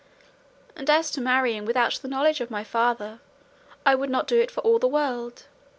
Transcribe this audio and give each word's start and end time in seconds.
And 0.75 0.89
as 0.89 1.11
to 1.11 1.21
marrying 1.21 1.63
without 1.63 1.93
the 2.01 2.07
knowledge 2.07 2.41
of 2.41 2.49
my 2.49 2.63
father, 2.63 3.19
I 3.85 3.93
would 3.93 4.09
not 4.09 4.25
do 4.25 4.41
it 4.41 4.49
for 4.49 4.61
all 4.61 4.79
the 4.79 4.87
world. 4.87 5.43